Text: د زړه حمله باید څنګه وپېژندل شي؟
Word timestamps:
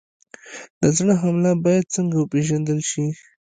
د 0.81 0.83
زړه 0.97 1.13
حمله 1.21 1.51
باید 1.65 1.91
څنګه 1.95 2.15
وپېژندل 2.19 2.79
شي؟ 2.89 3.05